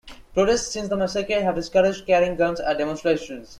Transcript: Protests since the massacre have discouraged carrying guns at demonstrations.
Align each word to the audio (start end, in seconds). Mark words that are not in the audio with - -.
Protests 0.33 0.71
since 0.71 0.89
the 0.89 0.97
massacre 0.97 1.43
have 1.43 1.53
discouraged 1.53 2.07
carrying 2.07 2.35
guns 2.35 2.59
at 2.59 2.79
demonstrations. 2.79 3.49